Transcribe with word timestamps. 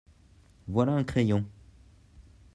Voilà 0.67 0.93
un 0.93 1.03
crayon. 1.03 1.45